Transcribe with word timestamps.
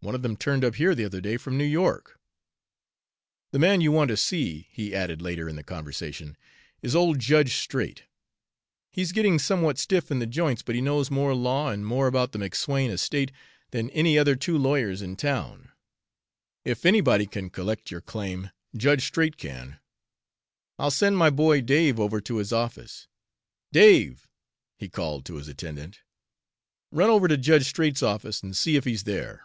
One 0.00 0.14
of 0.14 0.22
them 0.22 0.36
turned 0.36 0.64
up 0.64 0.76
here 0.76 0.94
the 0.94 1.04
other 1.04 1.20
day 1.20 1.36
from 1.36 1.58
New 1.58 1.64
York. 1.64 2.20
"The 3.50 3.58
man 3.58 3.80
you 3.80 3.90
want 3.90 4.06
to 4.10 4.16
see," 4.16 4.68
he 4.70 4.94
added 4.94 5.20
later 5.20 5.48
in 5.48 5.56
the 5.56 5.64
conversation, 5.64 6.36
"is 6.80 6.94
old 6.94 7.18
Judge 7.18 7.54
Straight. 7.56 8.04
He's 8.92 9.10
getting 9.10 9.40
somewhat 9.40 9.78
stiff 9.80 10.08
in 10.12 10.20
the 10.20 10.26
joints, 10.26 10.62
but 10.62 10.76
he 10.76 10.80
knows 10.80 11.10
more 11.10 11.34
law, 11.34 11.70
and 11.72 11.84
more 11.84 12.06
about 12.06 12.30
the 12.30 12.38
McSwayne 12.38 12.88
estate, 12.90 13.32
than 13.72 13.90
any 13.90 14.16
other 14.16 14.36
two 14.36 14.56
lawyers 14.56 15.02
in 15.02 15.16
town. 15.16 15.72
If 16.64 16.86
anybody 16.86 17.26
can 17.26 17.50
collect 17.50 17.90
your 17.90 18.00
claim, 18.00 18.52
Judge 18.76 19.06
Straight 19.08 19.36
can. 19.36 19.80
I'll 20.78 20.92
send 20.92 21.18
my 21.18 21.30
boy 21.30 21.62
Dave 21.62 21.98
over 21.98 22.20
to 22.20 22.36
his 22.36 22.52
office. 22.52 23.08
Dave," 23.72 24.28
he 24.78 24.88
called 24.88 25.24
to 25.26 25.34
his 25.34 25.48
attendant, 25.48 25.98
"run 26.92 27.10
over 27.10 27.26
to 27.26 27.36
Judge 27.36 27.64
Straight's 27.66 28.04
office 28.04 28.40
and 28.40 28.56
see 28.56 28.76
if 28.76 28.84
he's 28.84 29.02
there. 29.02 29.42